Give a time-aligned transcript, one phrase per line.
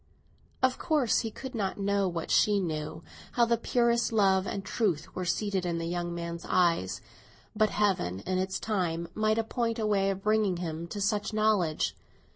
[0.63, 3.03] Of course he could not know what she knew,
[3.33, 7.01] how the purest love and truth were seated in the young man's eyes;
[7.55, 11.95] but Heaven, in its time, might appoint a way of bringing him to such knowledge.